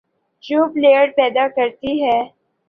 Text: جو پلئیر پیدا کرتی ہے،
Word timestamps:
جو 0.43 0.59
پلئیر 0.73 1.07
پیدا 1.17 1.47
کرتی 1.55 1.93
ہے، 2.03 2.19